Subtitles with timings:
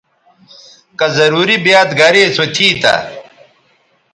[0.97, 2.93] کہ ضروری بیاد گریسو تھی تہ